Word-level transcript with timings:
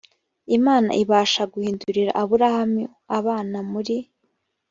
imana 0.57 0.89
ibasha 1.03 1.43
guhindurira 1.53 2.11
aburahamu 2.21 2.81
abana 3.17 3.57
muri 3.71 3.97